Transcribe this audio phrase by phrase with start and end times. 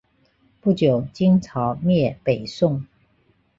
[0.59, 2.83] 不久金朝灭北宋。